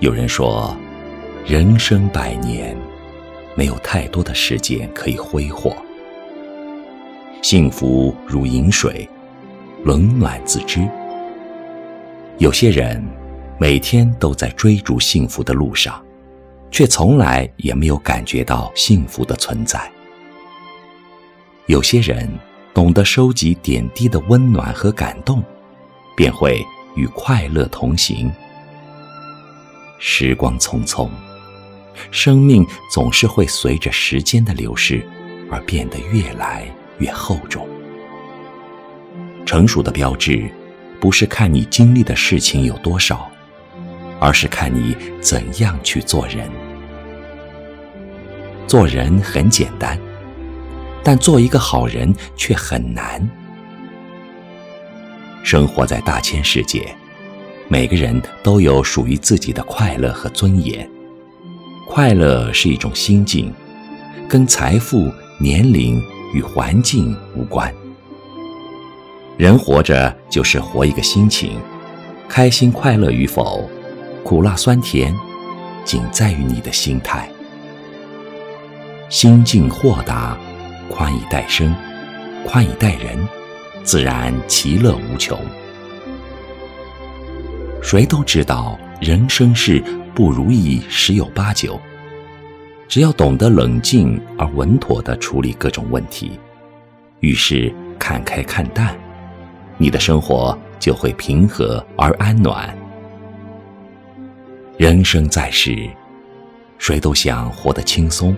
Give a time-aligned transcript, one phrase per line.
[0.00, 0.76] 有人说，
[1.44, 2.76] 人生百年，
[3.56, 5.76] 没有太多的时间可以挥霍。
[7.42, 9.08] 幸福如饮水，
[9.84, 10.88] 冷暖自知。
[12.38, 13.04] 有些人
[13.58, 16.00] 每天都在追逐幸福的路上，
[16.70, 19.90] 却从来也没有感觉到幸福的存在。
[21.66, 22.30] 有些人
[22.72, 25.42] 懂得收集点滴的温暖和感动，
[26.16, 28.30] 便会与快乐同行。
[29.98, 31.08] 时光匆匆，
[32.10, 35.06] 生命总是会随着时间的流逝
[35.50, 36.66] 而变得越来。
[37.00, 37.64] 越厚重。
[39.46, 40.50] 成熟的标志，
[40.98, 43.30] 不是看你经历的事情有多少，
[44.18, 46.50] 而是看你怎样去做人。
[48.66, 49.96] 做人很简单，
[51.04, 53.30] 但做一个好人却很难。
[55.44, 56.92] 生活在大千世界，
[57.68, 60.88] 每个人都有属于自己的快乐和尊严。
[61.86, 63.52] 快乐是一种心境，
[64.28, 66.02] 跟财富、年龄。
[66.34, 67.72] 与环境无关。
[69.38, 71.58] 人活着就是活一个心情，
[72.28, 73.66] 开心快乐与否，
[74.22, 75.10] 苦辣酸甜，
[75.86, 77.26] 仅在于你的心态。
[79.08, 80.38] 心境豁达，
[80.90, 81.74] 宽以待生，
[82.44, 83.26] 宽以待人，
[83.82, 85.40] 自然其乐无穷。
[87.82, 89.82] 谁都知道，人生事
[90.14, 91.80] 不如意十有八九。
[92.88, 96.38] 只要懂得冷静而稳妥地处理各种问题，
[97.20, 98.96] 遇事看开看淡，
[99.76, 102.76] 你的生活就会平和而安暖。
[104.76, 105.88] 人生在世，
[106.78, 108.36] 谁都想活得轻松。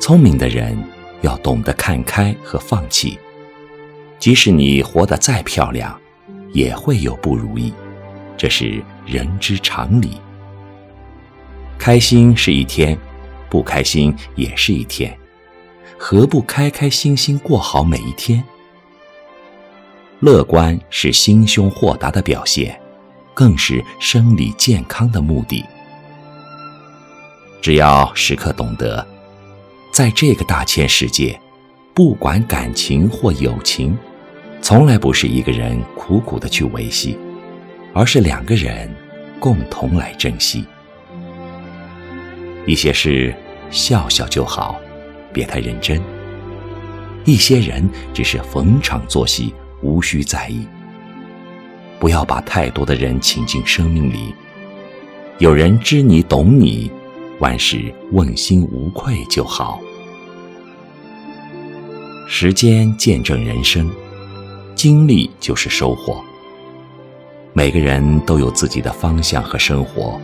[0.00, 0.76] 聪明的人
[1.22, 3.18] 要懂得看开和放弃，
[4.18, 5.98] 即使你活得再漂亮，
[6.52, 7.74] 也会有不如意，
[8.38, 10.18] 这是人之常理。
[11.78, 12.98] 开心是一天。
[13.50, 15.16] 不开心也是一天，
[15.96, 18.44] 何不开开心心过好每一天？
[20.20, 22.78] 乐观是心胸豁达的表现，
[23.32, 25.64] 更是生理健康的目的。
[27.62, 29.02] 只要时刻懂得，
[29.94, 31.40] 在这个大千世界，
[31.94, 33.96] 不管感情或友情，
[34.60, 37.18] 从来不是一个人苦苦的去维系，
[37.92, 38.88] 而是两个人
[39.40, 40.64] 共同来珍惜。
[42.66, 43.34] 一些事
[43.70, 44.78] 笑笑就好，
[45.32, 45.98] 别太认真；
[47.24, 50.66] 一些人只是逢场作戏，无需在意。
[51.98, 54.32] 不要把太多的人请进生命里，
[55.38, 56.90] 有人知你懂你，
[57.40, 59.80] 万事问心无愧就好。
[62.28, 63.90] 时间见证人生，
[64.74, 66.22] 经历就是收获。
[67.58, 70.20] 每个人都有自己的方向和生活，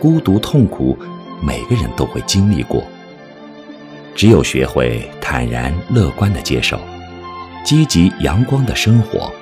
[0.00, 0.98] 孤独痛苦。
[1.40, 2.82] 每个人都会经历过，
[4.16, 6.76] 只有学会坦然乐观的接受，
[7.64, 9.32] 积极阳光的生活，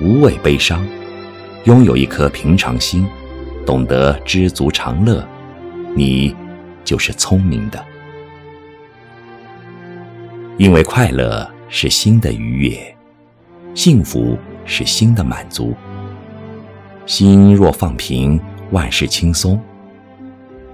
[0.00, 0.82] 无畏悲伤，
[1.64, 3.06] 拥有一颗平常心，
[3.66, 5.22] 懂得知足常乐，
[5.94, 6.34] 你
[6.86, 7.84] 就是聪明的。
[10.56, 12.96] 因为快乐是心的愉悦，
[13.74, 15.74] 幸福是心的满足。
[17.06, 19.60] 心若放平，万事轻松。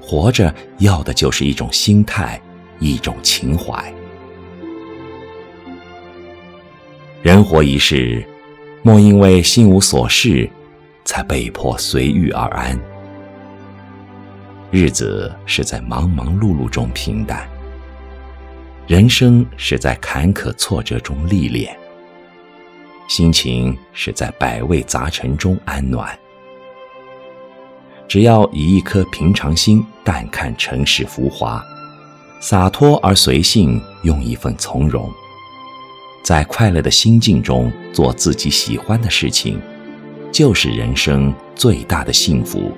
[0.00, 2.40] 活着要的就是一种心态，
[2.78, 3.92] 一种情怀。
[7.22, 8.24] 人活一世，
[8.82, 10.48] 莫因为心无所事，
[11.04, 12.78] 才被迫随遇而安。
[14.70, 17.48] 日子是在忙忙碌碌中平淡，
[18.86, 21.76] 人生是在坎坷挫折中历练，
[23.10, 26.16] 心情是在百味杂陈中安暖。
[28.06, 31.60] 只要以一颗平常心淡看尘世浮华，
[32.40, 35.12] 洒脱而随性，用一份从容，
[36.22, 39.60] 在快乐的心境中做自己喜欢的事情，
[40.30, 42.70] 就是人生最大的幸福。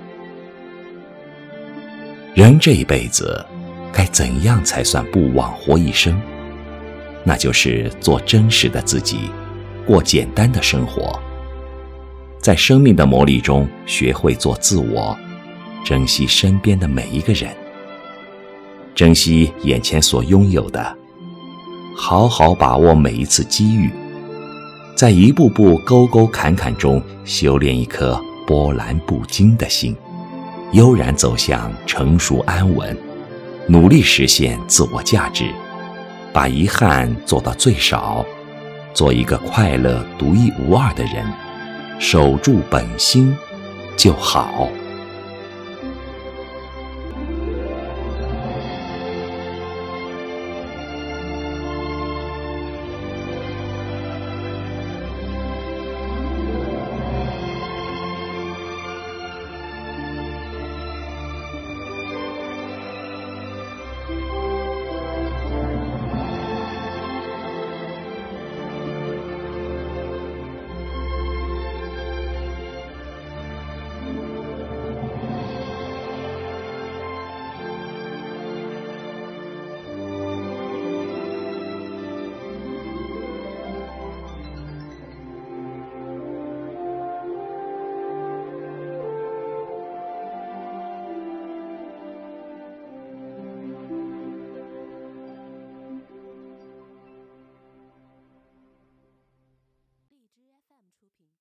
[2.32, 3.44] 人这一辈子，
[3.92, 6.18] 该怎样才算不枉活一生？
[7.22, 9.30] 那就是做真实的自己，
[9.86, 11.18] 过简单的生活。
[12.40, 15.16] 在生命的磨砺中，学会做自我，
[15.84, 17.54] 珍惜身边的每一个人，
[18.94, 20.96] 珍惜眼前所拥有的，
[21.96, 23.90] 好好把握每一次机遇，
[24.96, 29.96] 在一步步沟沟坎坎中修炼一颗波澜不惊的心，
[30.72, 32.96] 悠然走向成熟安稳，
[33.68, 35.44] 努力实现自我价值，
[36.32, 38.26] 把遗憾做到最少，
[38.92, 41.24] 做一个快乐独一无二的人。
[41.98, 43.36] 守住本心，
[43.96, 44.68] 就好。